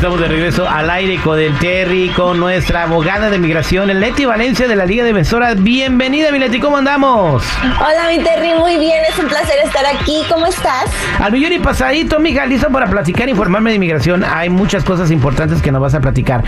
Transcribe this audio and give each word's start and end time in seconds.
Estamos 0.00 0.18
de 0.18 0.28
regreso 0.28 0.66
al 0.66 0.88
aire 0.88 1.18
con 1.18 1.38
el 1.38 1.54
Terry, 1.58 2.08
con 2.16 2.40
nuestra 2.40 2.84
abogada 2.84 3.28
de 3.28 3.38
migración, 3.38 3.88
Leti 4.00 4.24
Valencia 4.24 4.66
de 4.66 4.74
la 4.74 4.86
Liga 4.86 5.04
Defensora. 5.04 5.52
Bienvenida, 5.52 6.32
mi 6.32 6.38
Leti, 6.38 6.58
¿cómo 6.58 6.78
andamos? 6.78 7.44
Hola, 7.62 8.08
mi 8.08 8.18
Terry, 8.24 8.54
muy 8.54 8.78
bien, 8.78 9.04
es 9.06 9.18
un 9.18 9.26
placer 9.26 9.56
estar 9.62 9.84
aquí. 9.84 10.22
¿Cómo 10.30 10.46
estás? 10.46 10.86
Al 11.18 11.32
millón 11.32 11.52
y 11.52 11.58
pasadito, 11.58 12.18
mija, 12.18 12.46
listo 12.46 12.70
para 12.70 12.86
platicar, 12.86 13.28
informarme 13.28 13.68
de 13.68 13.76
inmigración. 13.76 14.24
Hay 14.24 14.48
muchas 14.48 14.84
cosas 14.84 15.10
importantes 15.10 15.60
que 15.60 15.70
nos 15.70 15.82
vas 15.82 15.94
a 15.94 16.00
platicar. 16.00 16.44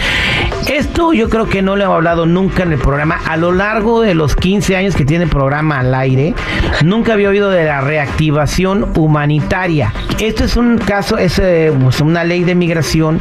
Esto 0.67 1.13
yo 1.13 1.29
creo 1.29 1.47
que 1.47 1.61
no 1.61 1.77
le 1.77 1.85
he 1.85 1.87
hablado 1.87 2.25
nunca 2.25 2.63
en 2.63 2.73
el 2.73 2.79
programa. 2.79 3.21
A 3.27 3.37
lo 3.37 3.53
largo 3.53 4.01
de 4.01 4.15
los 4.15 4.35
15 4.35 4.77
años 4.77 4.97
que 4.97 5.05
tiene 5.05 5.25
el 5.25 5.31
programa 5.31 5.81
al 5.81 5.95
aire, 5.95 6.35
nunca 6.83 7.13
había 7.13 7.29
oído 7.29 7.51
de 7.51 7.65
la 7.65 7.83
reactivación 7.83 8.93
humanitaria. 8.97 9.93
Esto 10.19 10.45
es 10.45 10.57
un 10.57 10.79
caso, 10.79 11.19
es 11.19 11.39
eh, 11.39 11.71
pues, 11.83 12.01
una 12.01 12.25
ley 12.25 12.45
de 12.45 12.55
migración 12.55 13.21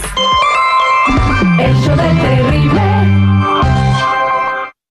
El 1.59 1.73
show 1.75 1.95
terrible. 1.95 3.32